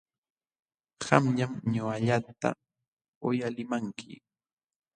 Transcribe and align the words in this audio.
Qamllam 1.03 1.53
ñuqallata 1.73 2.49
uyalimanki. 3.27 4.13